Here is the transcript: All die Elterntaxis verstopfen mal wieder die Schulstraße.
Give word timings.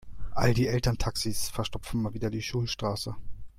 All 0.35 0.55
die 0.55 0.65
Elterntaxis 0.67 1.49
verstopfen 1.49 2.01
mal 2.01 2.15
wieder 2.15 2.31
die 2.31 2.41
Schulstraße. 2.41 3.15